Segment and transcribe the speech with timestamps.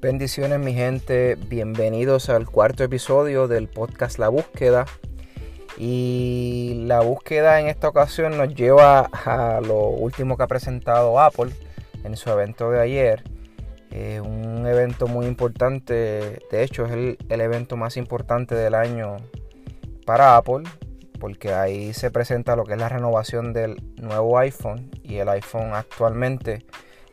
[0.00, 4.84] Bendiciones mi gente, bienvenidos al cuarto episodio del podcast La Búsqueda.
[5.78, 11.50] Y la búsqueda en esta ocasión nos lleva a lo último que ha presentado Apple
[12.04, 13.24] en su evento de ayer.
[14.22, 19.16] Un evento muy importante, de hecho es el evento más importante del año
[20.04, 20.64] para Apple,
[21.18, 25.72] porque ahí se presenta lo que es la renovación del nuevo iPhone y el iPhone
[25.72, 26.66] actualmente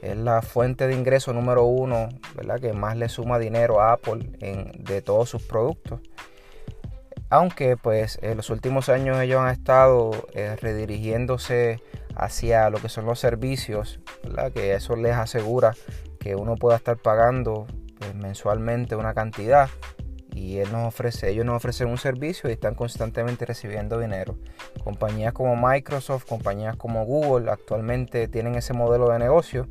[0.03, 2.59] es la fuente de ingreso número uno, ¿verdad?
[2.59, 4.31] Que más le suma dinero a Apple
[4.77, 6.01] de todos sus productos.
[7.29, 11.81] Aunque pues en los últimos años ellos han estado eh, redirigiéndose
[12.15, 14.51] hacia lo que son los servicios, ¿verdad?
[14.51, 15.73] Que eso les asegura
[16.19, 17.65] que uno pueda estar pagando
[17.97, 19.69] pues, mensualmente una cantidad
[20.71, 24.35] nos ofrece, ellos nos ofrecen un servicio y están constantemente recibiendo dinero.
[24.83, 29.67] Compañías como Microsoft, compañías como Google actualmente tienen ese modelo de negocio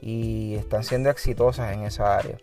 [0.00, 2.38] y están siendo exitosas en esa área.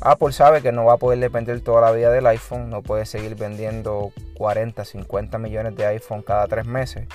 [0.00, 3.04] Apple sabe que no va a poder depender toda la vida del iPhone, no puede
[3.04, 7.08] seguir vendiendo 40, 50 millones de iPhone cada tres meses,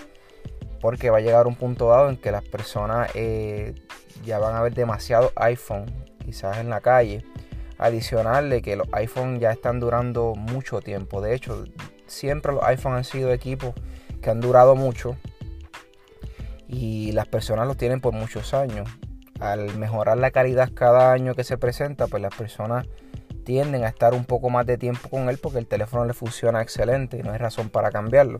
[0.82, 3.74] porque va a llegar un punto dado en que las personas eh,
[4.26, 5.86] ya van a ver demasiado iPhone,
[6.26, 7.24] quizás en la calle.
[7.84, 11.20] Adicional de que los iPhone ya están durando mucho tiempo.
[11.20, 11.66] De hecho,
[12.08, 13.74] siempre los iPhone han sido equipos
[14.22, 15.18] que han durado mucho
[16.66, 18.90] y las personas los tienen por muchos años
[19.42, 22.88] al mejorar la calidad cada año que se presenta, pues las personas
[23.44, 26.62] tienden a estar un poco más de tiempo con él porque el teléfono le funciona
[26.62, 28.38] excelente y no hay razón para cambiarlo.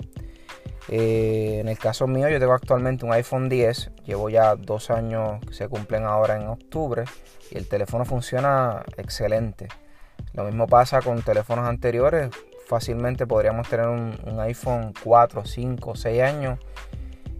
[0.90, 5.40] Eh, en el caso mío, yo tengo actualmente un iPhone 10, llevo ya dos años
[5.46, 7.06] que se cumplen ahora en octubre
[7.52, 9.70] y el teléfono funciona excelente.
[10.34, 12.30] Lo mismo pasa con teléfonos anteriores,
[12.68, 16.60] fácilmente podríamos tener un, iPhone 4, 5, 6 años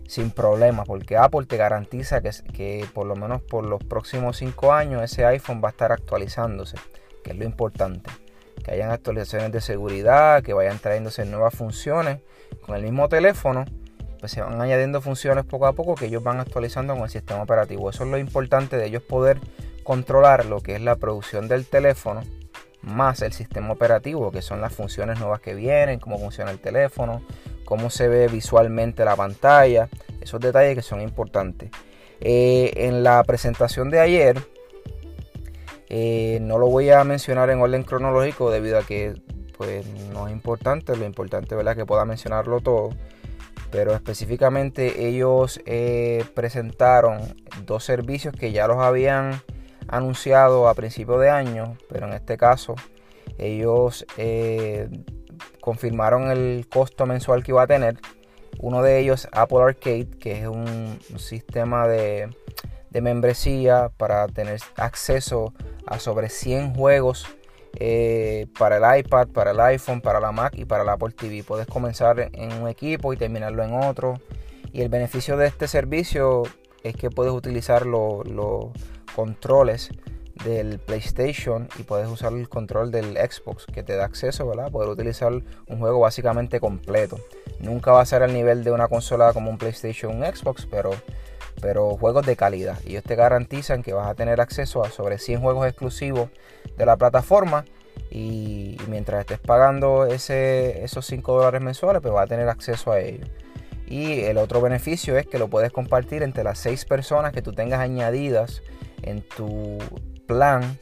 [0.08, 4.72] sin problema, porque Apple te garantiza que, que por lo menos por los próximos 5
[4.72, 6.78] años ese iPhone va a estar actualizándose,
[7.24, 8.10] que es lo importante.
[8.64, 12.20] Que hayan actualizaciones de seguridad, que vayan trayéndose nuevas funciones
[12.66, 13.66] con el mismo teléfono,
[14.20, 17.44] pues se van añadiendo funciones poco a poco que ellos van actualizando con el sistema
[17.44, 17.90] operativo.
[17.90, 19.40] Eso es lo importante de ellos poder
[19.84, 22.22] controlar lo que es la producción del teléfono
[22.84, 27.22] más el sistema operativo, que son las funciones nuevas que vienen, cómo funciona el teléfono,
[27.66, 29.90] cómo se ve visualmente la pantalla,
[30.22, 31.72] esos detalles que son importantes.
[32.20, 34.38] Eh, en la presentación de ayer,
[35.90, 39.16] eh, no lo voy a mencionar en orden cronológico debido a que
[39.58, 42.90] pues, no es importante, lo importante es que pueda mencionarlo todo.
[43.72, 47.22] Pero específicamente ellos eh, presentaron
[47.66, 49.42] dos servicios que ya los habían
[49.88, 52.76] anunciado a principio de año, pero en este caso
[53.38, 54.06] ellos
[55.60, 57.98] confirmaron el costo mensual que iba a tener.
[58.60, 62.30] Uno de ellos, Apple Arcade, que es un, sistema de,
[62.92, 65.54] membresía para tener acceso
[65.88, 67.28] a sobre 100 juegos
[67.80, 71.44] eh, para el iPad, para el iPhone, para la Mac y para la Apple TV.
[71.44, 74.20] Puedes comenzar en un equipo y terminarlo en otro.
[74.72, 76.44] Y el beneficio de este servicio
[76.84, 78.72] es que puedes utilizar los
[79.16, 79.90] controles
[80.44, 84.72] del PlayStation y puedes usar el control del Xbox que te da acceso, ¿verdad?
[84.72, 87.18] Poder utilizar un juego básicamente completo.
[87.60, 90.66] Nunca va a ser al nivel de una consola como un PlayStation o un Xbox,
[90.66, 90.92] pero,
[91.64, 92.78] pero juegos de calidad.
[92.86, 96.30] Ellos te garantizan que vas a tener acceso a sobre 100 juegos exclusivos
[96.78, 97.64] de la plataforma.
[98.12, 103.00] Y, mientras estés pagando ese, esos 5 dólares mensuales, pues vas a tener acceso a
[103.00, 103.30] ellos.
[103.88, 107.54] Y el otro beneficio es que lo puedes compartir entre las 6 personas que tú
[107.54, 108.62] tengas añadidas
[109.02, 109.78] en tu
[110.28, 110.78] plan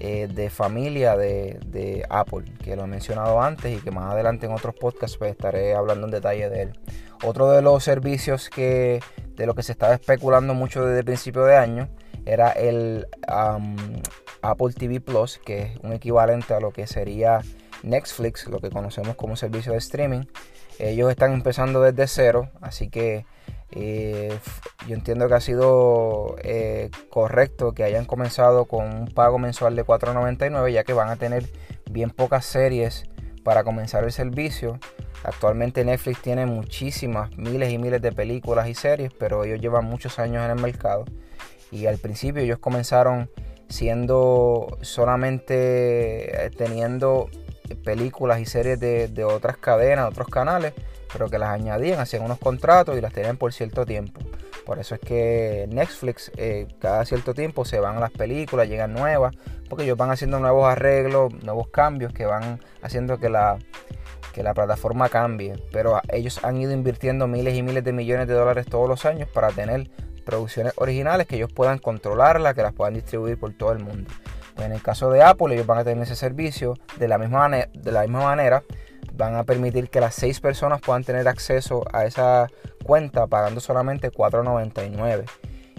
[0.00, 4.52] eh, de familia de, Apple, que lo he mencionado antes y que más adelante en
[4.52, 6.72] otros podcasts pues, estaré hablando en detalle de él.
[7.22, 9.00] Otro de los servicios que
[9.36, 11.88] de lo que se estaba especulando mucho desde el principio de año
[12.26, 13.06] era el
[14.42, 17.40] Apple TV Plus, que es un equivalente a lo que sería
[17.82, 20.24] Netflix, lo que conocemos como servicio de streaming.
[20.78, 23.24] Ellos están empezando desde cero, así que
[23.70, 24.36] eh,
[24.86, 29.84] yo entiendo que ha sido eh, correcto que hayan comenzado con un pago mensual de
[29.84, 31.46] $4.99 ya que van a tener
[31.90, 33.04] bien pocas series
[33.42, 34.78] para comenzar el servicio.
[35.24, 40.18] Actualmente Netflix tiene muchísimas, miles y miles de películas y series, pero ellos llevan muchos
[40.18, 41.04] años en el mercado.
[41.70, 43.30] Y al principio ellos comenzaron
[43.68, 47.30] siendo solamente eh, teniendo
[47.84, 50.74] películas y series de, de otras cadenas, otros canales
[51.12, 54.20] pero que las añadían, hacían unos contratos y las tenían por cierto tiempo.
[54.64, 58.92] Por eso es que Netflix eh, cada cierto tiempo se van a las películas, llegan
[58.92, 59.34] nuevas,
[59.68, 63.58] porque ellos van haciendo nuevos arreglos, nuevos cambios que van haciendo que la,
[64.32, 65.54] que la plataforma cambie.
[65.72, 69.28] Pero ellos han ido invirtiendo miles y miles de millones de dólares todos los años
[69.28, 69.90] para tener
[70.24, 74.10] producciones originales que ellos puedan controlarlas, que las puedan distribuir por todo el mundo.
[74.54, 77.48] Pues en el caso de Apple, ellos van a tener ese servicio de la misma,
[77.48, 78.62] de la misma manera.
[79.14, 82.48] Van a permitir que las seis personas puedan tener acceso a esa
[82.84, 85.24] cuenta pagando solamente $4.99.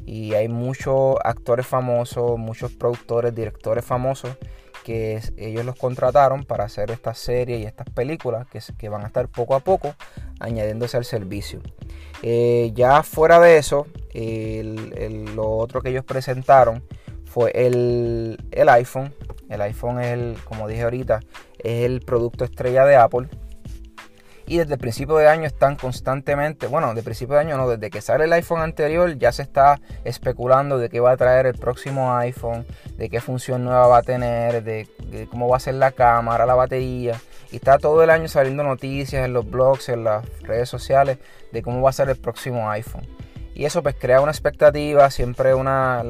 [0.05, 4.37] Y hay muchos actores famosos, muchos productores, directores famosos
[4.83, 9.07] que ellos los contrataron para hacer estas series y estas películas que, que van a
[9.07, 9.95] estar poco a poco
[10.39, 11.61] añadiéndose al servicio.
[12.21, 16.83] Eh, ya fuera de eso, lo otro que ellos presentaron
[17.33, 19.13] fue el, el, iPhone.
[19.49, 21.19] El iPhone es el, como dije ahorita,
[21.57, 23.27] es el producto estrella de Apple
[24.45, 27.89] y desde el principio de año están constantemente, bueno, de principio de año no, desde
[27.89, 31.53] que sale el iPhone anterior ya se está especulando de qué va a traer el
[31.53, 32.65] próximo iPhone,
[32.97, 34.87] de qué función nueva va a tener, de,
[35.29, 37.19] cómo va a ser la cámara, la batería.
[37.51, 41.19] Y está todo el año saliendo noticias en los blogs, en las redes sociales
[41.51, 43.07] de cómo va a ser el próximo iPhone.
[43.55, 46.03] Y eso pues crea una expectativa, siempre una,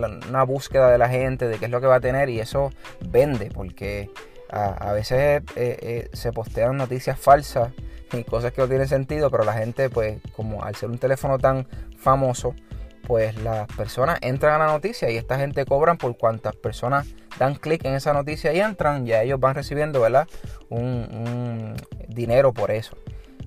[0.47, 3.49] búsqueda de la gente de qué es lo que va a tener y eso vende
[3.53, 4.09] porque
[4.49, 7.71] a, veces eh, eh, se postean noticias falsas
[8.11, 11.39] y cosas que no tienen sentido, pero la gente, pues, como al ser un teléfono
[11.39, 11.67] tan
[11.97, 12.53] famoso,
[13.07, 17.07] pues las personas entran a la noticia y esta gente cobran por cuantas personas
[17.37, 20.27] dan clic en esa noticia y entran, ya ellos van recibiendo, ¿verdad?
[20.69, 21.75] Un,
[22.07, 22.95] dinero por eso.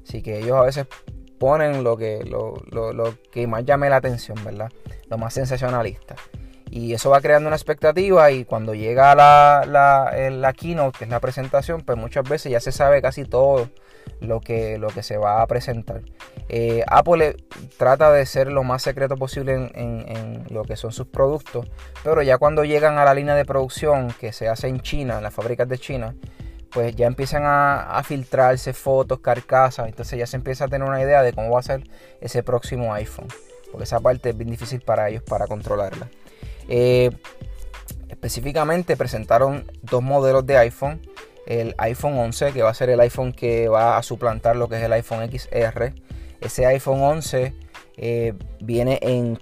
[0.07, 0.87] Así que ellos a veces
[1.39, 2.55] ponen lo que, lo,
[3.31, 4.71] que más llame la atención, ¿verdad?
[5.09, 6.17] Lo más sensacionalista.
[6.71, 11.11] Y eso va creando una expectativa y cuando llega la, la, la keynote, que es
[11.11, 13.69] la presentación, pues muchas veces ya se sabe casi todo
[14.21, 16.03] lo que, lo que se va a presentar.
[16.49, 17.37] Eh, Apple
[17.77, 21.67] trata de ser lo más secreto posible en, lo que son sus productos,
[22.05, 25.23] pero ya cuando llegan a la línea de producción que se hace en China, en
[25.25, 26.15] las fábricas de China,
[26.77, 31.23] pues ya empiezan a, filtrarse fotos, carcasas, entonces ya se empieza a tener una idea
[31.23, 31.85] de cómo va a ser
[32.21, 33.29] ese próximo iPhone,
[33.73, 36.11] porque esa parte es bien difícil para ellos para controlarla.
[36.69, 37.11] Eh,
[38.11, 41.01] específicamente presentaron dos modelos de iPhone
[41.47, 44.77] el iPhone 11, que va a ser el iPhone que va a suplantar lo que
[44.77, 45.95] es el iPhone XR.
[46.43, 47.55] Ese iPhone 11
[47.97, 49.39] eh, viene en,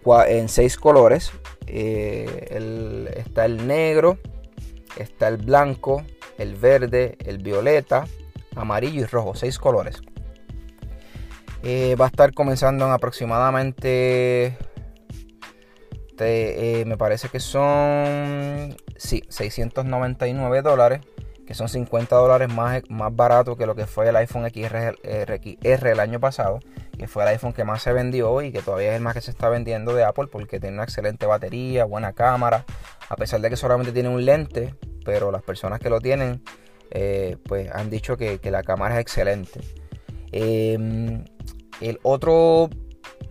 [0.49, 1.33] seis colores.
[1.67, 4.19] Eh, está el negro,
[4.97, 6.05] está el blanco,
[6.39, 8.07] el verde, el violeta,
[8.57, 9.35] amarillo y rojo.
[9.35, 10.01] Seis colores.
[11.63, 14.57] Eh, va a estar comenzando en aproximadamente
[16.87, 21.01] me parece que son sí, 699 dólares
[21.47, 26.01] que son 50 dólares más, más barato que lo que fue el iPhone XR, el
[26.01, 26.61] año pasado,
[26.99, 29.21] que fue el iPhone que más se vendió y que todavía es el más que
[29.21, 32.65] se está vendiendo de Apple porque tiene una excelente batería, buena cámara,
[33.09, 34.75] a pesar de que solamente tiene un lente,
[35.05, 36.43] pero las personas que lo tienen
[36.91, 39.61] eh, pues han dicho que, la cámara es excelente.
[40.33, 41.25] Em,
[41.81, 42.71] el otro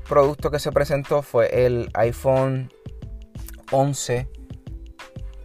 [0.07, 2.71] producto que se presentó fue el iPhone
[3.71, 4.27] 11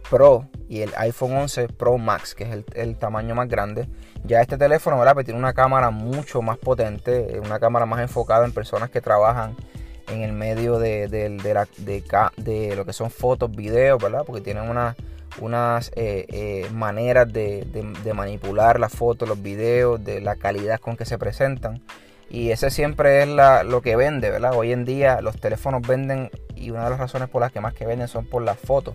[0.09, 3.89] Pro y el iPhone 11 Pro Max, que es el, tamaño más grande.
[4.23, 5.15] Ya este teléfono, ¿verdad?
[5.15, 9.55] Pues tiene una cámara mucho más potente, una cámara más enfocada en personas que trabajan
[10.09, 14.23] en el medio de, de, lo que son fotos, videos, ¿verdad?
[14.25, 14.69] Porque tienen
[15.41, 21.05] unas eh, eh, maneras de, manipular las fotos, los videos, de la calidad con que
[21.05, 21.81] se presentan.
[22.29, 23.29] Y ese siempre es
[23.65, 24.53] lo que vende, ¿verdad?
[24.53, 27.73] Hoy en día los teléfonos venden y una de las razones por las que más
[27.73, 28.93] que venden son por las fotos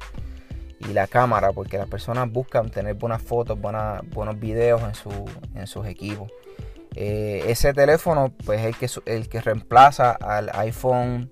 [0.80, 5.10] y la cámara, porque las personas buscan tener buenas fotos, buenos videos en, su,
[5.54, 6.30] en sus equipos.
[6.96, 11.30] Eh, ese teléfono pues es el que, el que reemplaza al iPhone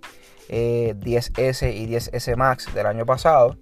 [0.48, 3.56] 10S eh, y 10S Max del año pasado.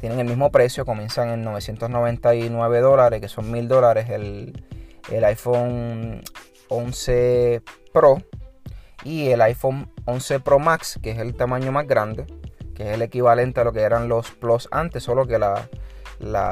[0.00, 4.64] Tienen el mismo precio, comienzan en 999 dólares, que son 1000 dólares el,
[5.10, 6.22] el iPhone
[6.68, 7.62] 11
[7.92, 8.22] Pro
[9.04, 12.26] y el iPhone 11 Pro Max, que es el tamaño más grande,
[12.74, 15.68] que es el equivalente a lo que eran los Plus antes, solo que la,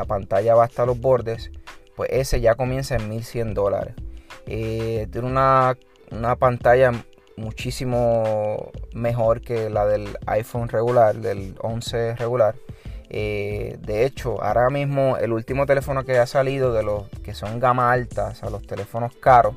[0.07, 1.51] pantalla va hasta los bordes,
[1.97, 3.95] pues ese ya comienza en 1100 dólares.
[4.47, 5.77] Eh, tiene una,
[6.39, 6.93] pantalla
[7.37, 12.55] muchísimo mejor que la del iPhone regular, del 11 regular.
[13.13, 17.59] Eh, de hecho, ahora mismo el último teléfono que ha salido de los que son
[17.59, 19.57] gama alta, o sea, los teléfonos caros,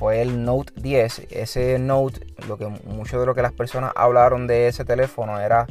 [0.00, 1.26] fue el Note 10.
[1.28, 5.66] Ese Note, lo que mucho de lo que las personas hablaron de ese teléfono era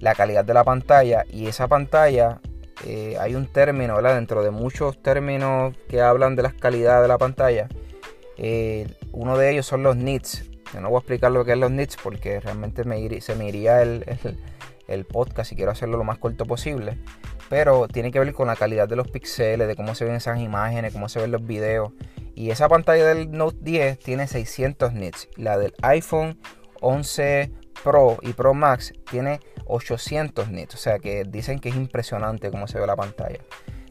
[0.00, 1.24] la calidad de la pantalla.
[1.32, 2.42] Y esa pantalla,
[2.84, 4.02] eh, hay un término.
[4.02, 7.68] Dentro de muchos términos que hablan de la calidad de la pantalla.
[8.36, 10.44] Eh, uno de ellos son los nits.
[10.74, 13.48] Yo no voy a explicar lo que es los nits porque realmente me se me
[13.48, 14.04] iría el,
[14.88, 16.98] el podcast y quiero hacerlo lo más corto posible.
[17.50, 20.38] Pero tiene que ver con la calidad de los píxeles, de cómo se ven esas
[20.38, 21.92] imágenes, cómo se ven los videos.
[22.36, 25.28] Y esa pantalla del Note 10 tiene 600 nits.
[25.36, 26.38] La del iPhone
[26.80, 27.50] 11
[27.82, 30.76] Pro y Pro Max tiene 800 nits.
[30.76, 33.40] O sea que dicen que es impresionante cómo se ve la pantalla.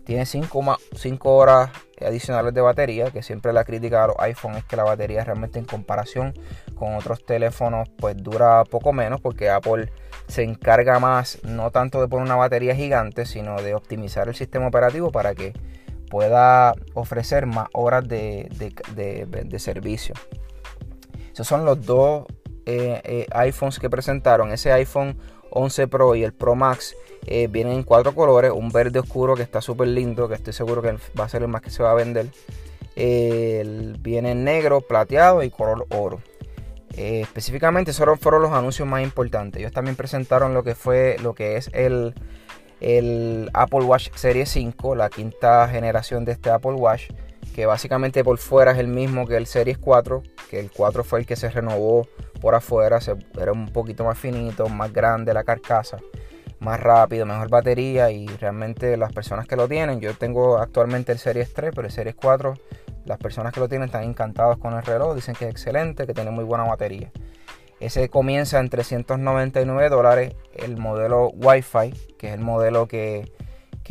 [0.05, 0.79] Tiene 5,
[1.25, 5.23] horas adicionales de batería, que siempre la crítica a los iPhone es que la batería
[5.23, 6.33] realmente en comparación
[6.75, 9.91] con otros teléfonos pues dura poco menos porque Apple
[10.29, 14.67] se encarga más no tanto de poner una batería gigante, sino de optimizar el sistema
[14.67, 15.53] operativo para que
[16.09, 18.47] pueda ofrecer más horas de,
[19.57, 20.13] servicio.
[21.33, 22.25] Esos son los dos
[22.65, 24.51] eh, eh, iPhones que presentaron.
[24.51, 25.17] Ese iPhone
[25.51, 26.95] 11 Pro y el Pro Max
[27.25, 28.51] eh, vienen en cuatro colores.
[28.51, 31.47] Un verde oscuro que está súper lindo, que estoy seguro que va a ser el
[31.47, 32.27] más que se va a vender.
[32.95, 36.21] viene en negro, plateado y color oro.
[36.95, 39.59] Específicamente esos fueron los anuncios más importantes.
[39.59, 42.13] Ellos también presentaron lo que fue lo que es el
[42.79, 47.09] el Apple Watch Series 5, la quinta generación de este Apple Watch,
[47.53, 51.19] que básicamente por fuera es el mismo que el Series 4, que el 4 fue
[51.19, 52.07] el que se renovó
[52.39, 52.99] por afuera,
[53.39, 55.97] era un poquito más finito, más grande la carcasa,
[56.59, 61.19] más rápido, mejor batería y realmente las personas que lo tienen, yo tengo actualmente el
[61.19, 62.53] Series 3, pero el Series 4,
[63.09, 66.13] las personas que lo tienen están encantados con el reloj, dicen que es excelente, que
[66.13, 67.11] tiene muy buena batería.
[67.79, 70.35] Ese comienza en 399 dólares.
[70.53, 73.31] El modelo Wi-Fi, que es el modelo que,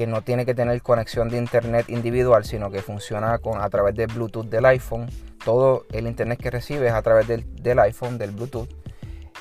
[0.06, 4.06] no tiene que tener conexión de internet individual, sino que funciona con, a través del
[4.06, 5.10] Bluetooth del iPhone.
[5.44, 8.68] Todo el internet que recibe es a través del, iPhone, del Bluetooth.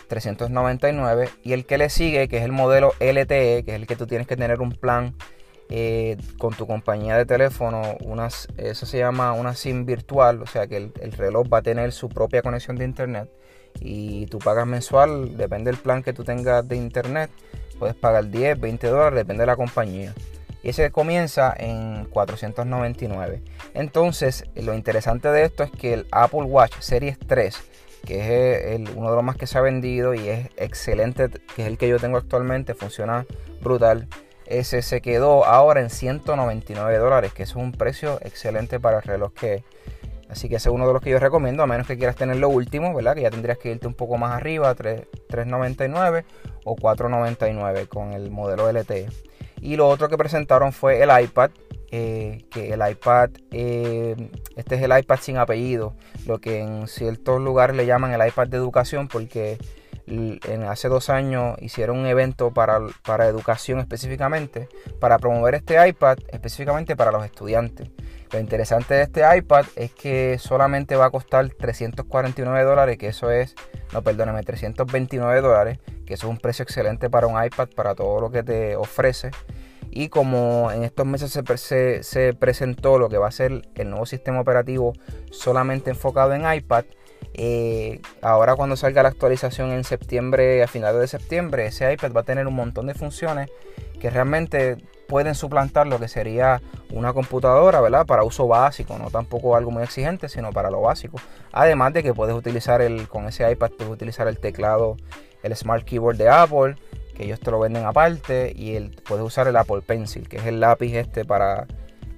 [0.08, 3.98] 399 y el que le sigue que es el modelo LTE que es el que
[3.98, 5.16] tú tienes que tener un plan
[5.70, 7.98] eh, con tu compañía de teléfono
[8.58, 11.92] eso se llama una SIM virtual o sea que el, el reloj va a tener
[11.92, 13.30] su propia conexión de internet
[13.80, 17.30] y tú pagas mensual, depende del plan que tú tengas de internet,
[17.80, 20.14] puedes pagar 10, 20 dólares, depende de la compañía.
[20.64, 23.42] Y ese comienza en 499.
[23.74, 27.56] Entonces, lo interesante de esto es que el Apple Watch Series 3,
[28.06, 31.68] que es uno de los más que se ha vendido y es excelente, que es
[31.68, 33.26] el que yo tengo actualmente, funciona
[33.62, 34.08] brutal.
[34.48, 39.34] Ese se quedó ahora en 199 dólares, que es un precio excelente para el reloj
[39.34, 39.64] que,
[40.30, 42.36] Así que ese es uno de los que yo recomiendo, a menos que quieras tener
[42.38, 43.16] lo último, ¿verdad?
[43.16, 46.26] Que ya tendrías que irte un poco más arriba, 3.99
[46.66, 49.08] o 4.99 con el modelo LTE.
[49.62, 51.52] Y lo otro que presentaron fue el iPad,
[51.92, 54.16] eh, que el iPad, eh,
[54.58, 55.94] este es el iPad sin apellido,
[56.26, 59.58] lo que en ciertos lugares le llaman el iPad de educación, porque
[60.08, 66.18] en, hace dos años hicieron un evento para, para educación específicamente, para promover este iPad
[66.32, 67.90] específicamente para los estudiantes.
[68.32, 73.32] Lo interesante de este iPad es que solamente va a costar 349 dólares, que eso
[73.32, 73.56] es,
[73.94, 78.20] no perdóname, 329 dólares, que eso es un precio excelente para un iPad, para todo
[78.20, 79.32] lo que te ofrece.
[79.92, 84.06] Y como en estos meses se, se, presentó lo que va a ser el nuevo
[84.06, 84.94] sistema operativo
[85.32, 86.84] solamente enfocado en iPad,
[87.34, 92.22] eh, ahora cuando salga la actualización en septiembre, a finales de septiembre, ese iPad va
[92.22, 93.50] a tener un montón de funciones
[94.00, 98.06] que realmente pueden suplantar lo que sería una computadora, ¿verdad?
[98.06, 101.20] Para uso básico, no tampoco algo muy exigente, sino para lo básico.
[101.52, 104.98] Además de que puedes utilizar el, con ese iPad, puedes utilizar el teclado,
[105.44, 106.76] el Smart Keyboard de Apple,
[107.16, 110.60] que ellos te lo venden aparte, y puedes usar el Apple Pencil, que es el
[110.60, 111.68] lápiz este para,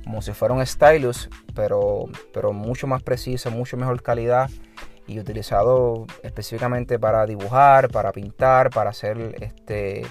[0.04, 4.50] como si fuera un stylus, pero, pero mucho más preciso, mucho mejor calidad
[5.10, 10.06] y utilizado específicamente para dibujar, para pintar, para hacer este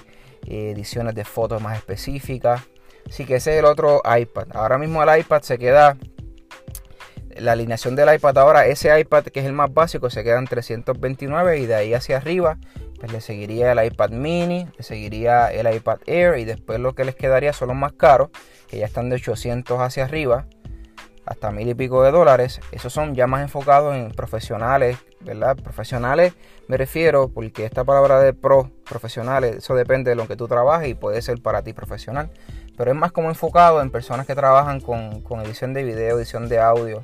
[0.45, 2.61] ediciones de fotos más específicas.
[3.07, 4.47] Así que ese es el otro iPad.
[4.53, 5.97] Ahora mismo el iPad se queda,
[7.37, 10.45] la alineación del iPad ahora, ese iPad que es el más básico, se queda en
[10.45, 12.57] 329 y de ahí hacia arriba,
[12.99, 17.05] pues le seguiría el iPad mini, le seguiría el iPad Air y después lo que
[17.05, 18.29] les quedaría son los más caros,
[18.67, 20.45] que ya están de 800 hacia arriba
[21.29, 22.59] hasta mil y pico de dólares.
[22.71, 25.55] Esos son ya más enfocados en profesionales, ¿verdad?
[25.55, 26.33] Profesionales
[26.69, 30.87] me refiero porque esta palabra de pro, profesionales, eso depende de lo que tú trabajes
[30.87, 32.29] y puede ser para ti profesional.
[32.77, 36.59] Pero es más como enfocado en personas que trabajan con, edición de video, edición de
[36.59, 37.03] audio,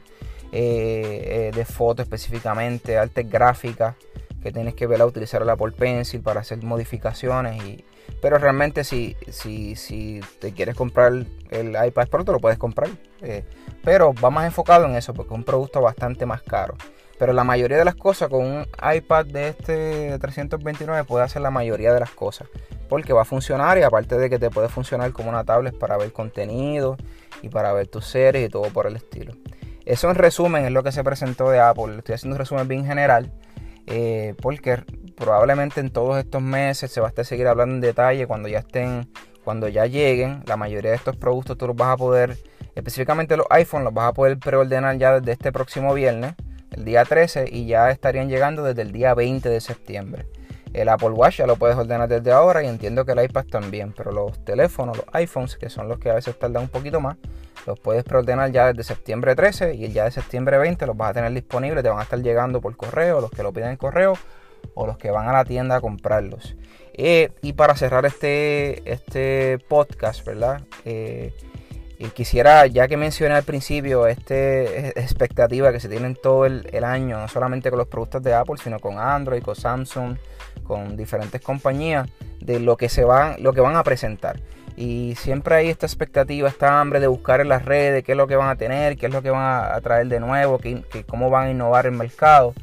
[0.52, 3.96] eh, eh, de foto específicamente, artes gráficas,
[4.44, 7.84] que tienes que ver a utilizar el Apple Pencil para hacer modificaciones y,
[8.22, 11.14] pero realmente si, si, si te quieres comprar
[11.52, 12.90] el iPad Pro, te lo puedes comprar.
[13.22, 13.44] Eh,
[13.84, 16.76] pero va más enfocado en eso porque es un producto bastante más caro.
[17.18, 21.52] Pero la mayoría de las cosas con un iPad de este 329 puede hacer la
[21.52, 22.48] mayoría de las cosas.
[22.90, 25.98] Porque va a funcionar y aparte de que te puede funcionar como una tablet para
[25.98, 26.98] ver contenido
[27.42, 29.34] y para ver tus series y todo por el estilo.
[29.86, 31.98] Eso en resumen es lo que se presentó de Apple.
[31.98, 33.32] Estoy haciendo un resumen bien general.
[33.88, 34.84] Eh, porque
[35.16, 39.10] probablemente en todos estos meses se va a seguir hablando en detalle cuando ya estén,
[39.44, 40.44] cuando ya lleguen.
[40.46, 42.38] La mayoría de estos productos tú los vas a poder,
[42.76, 46.36] específicamente los iPhone, los vas a poder preordenar ya desde este próximo viernes,
[46.72, 50.28] el día 13, y ya estarían llegando desde el día 20 de septiembre.
[50.74, 53.94] El Apple Watch ya lo puedes ordenar desde ahora y entiendo que el iPad también,
[53.94, 57.16] pero los teléfonos, los iPhones, que son los que a veces tardan un poquito más,
[57.66, 61.12] los puedes preordenar ya desde septiembre 13 y el ya de septiembre 20 los vas
[61.12, 63.78] a tener disponibles, te van a estar llegando por correo, los que lo piden en
[63.78, 64.18] correo
[64.76, 66.56] o los que van a la tienda a comprarlos.
[66.94, 70.62] Eh, y para cerrar este, este podcast, ¿verdad?
[70.86, 71.34] Eh,
[72.14, 77.28] quisiera, ya que mencioné al principio, esta expectativa que se tiene todo el, año, no
[77.28, 80.18] solamente con los productos de Apple, sino con Android, con Samsung,
[80.64, 82.08] con diferentes compañías,
[82.40, 84.40] de lo que, se van, lo que van a presentar.
[84.78, 88.28] Y siempre hay esta expectativa, esta hambre de buscar en las redes qué es lo
[88.28, 91.30] que van a tener, qué es lo que van a traer de nuevo, qué, cómo
[91.30, 92.54] van a innovar el mercado.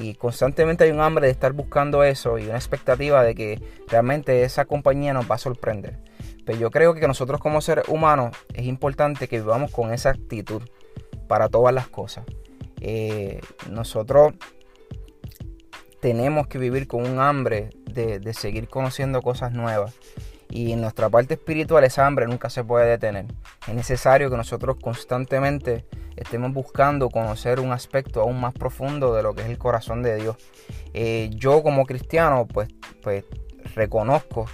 [0.00, 4.42] Y constantemente hay un hambre de estar buscando eso y una expectativa de que realmente
[4.42, 6.00] esa compañía nos va a sorprender.
[6.44, 10.62] Pero yo creo que nosotros como seres humanos es importante que vivamos con esa actitud
[11.28, 12.24] para todas las cosas.
[12.80, 14.34] Eh, nosotros
[16.00, 19.94] tenemos que vivir con un hambre de, de seguir conociendo cosas nuevas
[20.50, 23.26] y en nuestra parte espiritual esa hambre nunca se puede detener.
[23.66, 25.84] Es necesario que nosotros constantemente
[26.16, 30.16] estemos buscando conocer un aspecto aún más profundo de lo que es el corazón de
[30.16, 30.36] Dios.
[30.92, 32.68] Eh, yo como cristiano pues,
[33.02, 33.24] pues
[33.74, 34.46] reconozco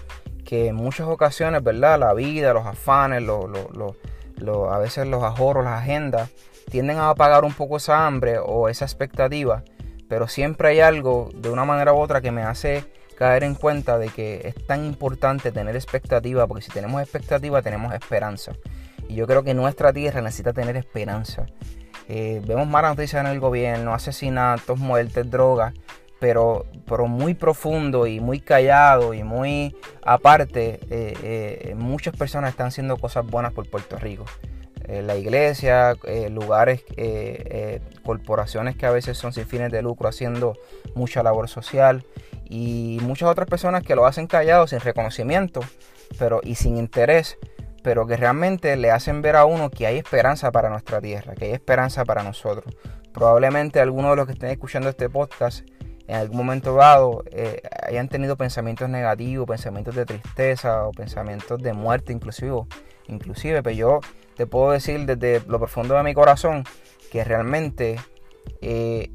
[0.44, 1.98] que en muchas ocasiones, ¿verdad?
[1.98, 6.30] La vida, los afanes, a veces los ahorros, las agendas,
[6.70, 9.62] tienden a apagar un poco esa hambre o esa expectativa,
[10.08, 12.84] pero siempre hay algo de una manera u otra que me hace
[13.20, 17.92] caer en cuenta de que es tan importante tener expectativa, porque si tenemos expectativa tenemos
[17.92, 18.52] esperanza.
[19.10, 21.44] Y yo creo que nuestra tierra necesita tener esperanza.
[22.08, 25.74] Eh, vemos malas noticias en el gobierno, asesinatos, muertes, drogas,
[26.18, 32.68] pero, pero muy profundo y muy callado y muy aparte, eh, eh, muchas personas están
[32.68, 34.24] haciendo cosas buenas por Puerto Rico.
[34.88, 35.94] la iglesia,
[36.30, 36.84] lugares,
[38.02, 40.56] corporaciones que a veces son sin fines de lucro haciendo
[40.94, 42.02] mucha labor social
[42.50, 45.60] y muchas otras personas que lo hacen callado, sin reconocimiento
[46.18, 47.38] pero, y sin interés,
[47.82, 51.46] pero que realmente le hacen ver a uno que hay esperanza para nuestra tierra, que
[51.46, 52.74] hay esperanza para nosotros.
[53.12, 55.66] Probablemente algunos de los que estén escuchando este podcast
[56.06, 61.72] en algún momento dado eh, hayan tenido pensamientos negativos, pensamientos de tristeza o pensamientos de
[61.72, 62.64] muerte inclusive,
[63.06, 64.00] inclusive, pero yo
[64.36, 66.64] te puedo decir desde lo profundo de mi corazón
[67.12, 68.00] que realmente
[68.62, 69.10] eh,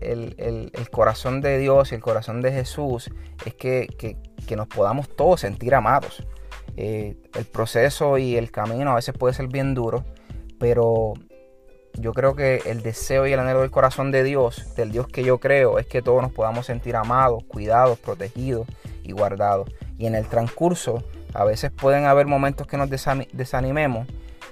[0.00, 3.10] el, corazón de Dios y el corazón de Jesús
[3.44, 4.16] es que,
[4.56, 6.22] nos podamos todos sentir amados.
[6.76, 10.04] Eh, el proceso y el camino a veces puede ser bien duro,
[10.58, 11.14] pero
[11.94, 15.24] yo creo que el deseo y el anhelo del corazón de Dios, del Dios que
[15.24, 18.66] yo creo, es que todos nos podamos sentir amados, cuidados, protegidos
[19.02, 19.70] y guardados.
[19.96, 24.06] Y en el transcurso, a veces pueden haber momentos que nos desanimemos,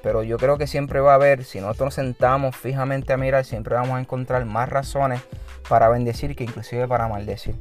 [0.04, 3.42] pero yo creo que siempre va a haber, si nosotros nos sentamos fijamente a mirar,
[3.46, 5.22] siempre vamos a encontrar más razones
[5.66, 7.54] para bendecir que inclusive para maldecir.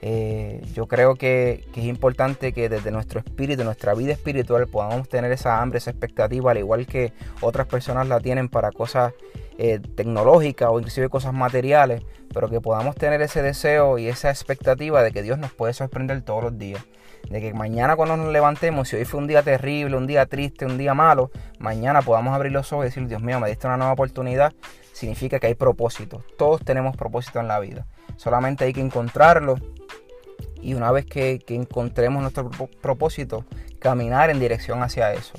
[0.00, 5.32] Eh, yo creo que, es importante que desde nuestro espíritu, nuestra vida espiritual, podamos tener
[5.32, 9.12] esa hambre, esa expectativa, al igual que otras personas la tienen para cosas
[9.58, 15.02] eh, tecnológicas o inclusive cosas materiales, pero que podamos tener ese deseo y esa expectativa
[15.02, 16.84] de que Dios nos puede sorprender todos los días
[17.28, 20.66] de que mañana cuando nos levantemos, si hoy fue un día terrible, un día triste,
[20.66, 23.76] un día malo, mañana podamos abrir los ojos y decir, Dios mío, me diste una
[23.76, 24.52] nueva oportunidad,
[24.92, 26.24] significa que hay propósito.
[26.36, 27.86] Todos tenemos propósito en la vida.
[28.16, 29.56] Solamente hay que encontrarlo
[30.62, 32.50] y una vez que, encontremos nuestro
[32.82, 33.44] propósito,
[33.78, 35.32] caminar en dirección hacia eso.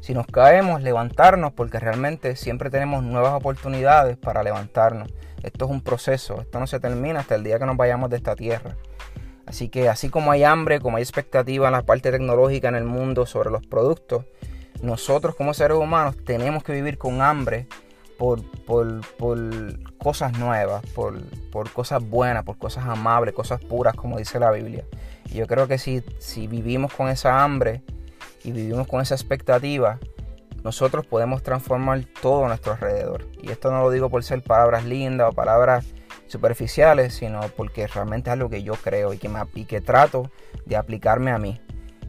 [0.00, 5.12] Si nos caemos, levantarnos porque realmente siempre tenemos nuevas oportunidades para levantarnos.
[5.42, 8.16] Esto es un proceso, esto no se termina hasta el día que nos vayamos de
[8.16, 8.76] esta tierra.
[9.46, 12.84] Así que así como hay hambre, como hay expectativa en la parte tecnológica en el
[12.84, 14.24] mundo sobre los productos,
[14.82, 17.66] nosotros como seres humanos tenemos que vivir con hambre
[18.18, 18.40] por,
[19.98, 24.84] cosas nuevas, por, cosas buenas, por cosas amables, cosas puras, como dice la Biblia.
[25.30, 27.82] Y yo creo que si, si vivimos con esa hambre
[28.44, 29.98] y vivimos con esa expectativa,
[30.62, 33.26] nosotros podemos transformar todo a nuestro alrededor.
[33.42, 35.84] Y esto no lo digo por ser palabras lindas o palabras
[36.26, 40.30] superficiales, sino porque realmente es algo que yo creo y que, me, que trato
[40.66, 41.60] de aplicarme a mí.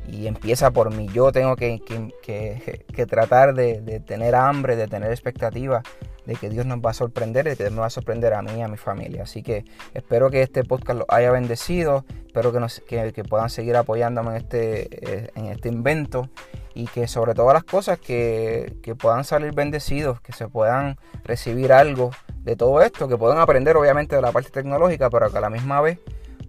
[0.07, 1.07] Y empieza por mí.
[1.11, 1.81] Yo tengo que,
[2.21, 5.81] que, tratar de, de, tener hambre, de tener expectativa
[6.25, 8.41] de que Dios nos va a sorprender, de que Dios me va a sorprender a
[8.41, 9.23] mí y a mi familia.
[9.23, 14.31] Así que espero que este podcast los haya bendecido, espero que, que, puedan seguir apoyándome
[14.31, 16.29] en este, eh, en este invento
[16.73, 21.71] y que sobre todas las cosas que, que puedan salir bendecidos, que se puedan recibir
[21.71, 22.11] algo
[22.45, 25.49] de todo esto, que puedan aprender obviamente de la parte tecnológica, pero que a la
[25.49, 25.99] misma vez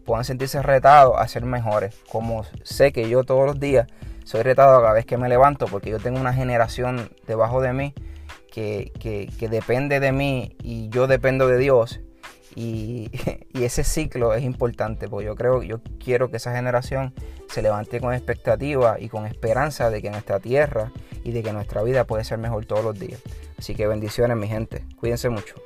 [0.05, 1.97] puedan sentirse retados a ser mejores.
[2.11, 3.89] Como sé que yo todos los días
[4.25, 7.95] soy retado cada vez que me levanto, porque yo tengo una generación debajo de mí
[8.53, 8.93] que,
[9.51, 12.01] depende de mí y yo dependo de Dios.
[12.59, 13.11] Y,
[13.53, 17.13] ese ciclo es importante, porque yo creo, yo quiero que esa generación
[17.51, 20.91] se levante con expectativa y con esperanza de que nuestra tierra
[21.23, 23.21] y de que nuestra vida puede ser mejor todos los días.
[23.59, 25.66] Así que bendiciones mi gente, cuídense mucho.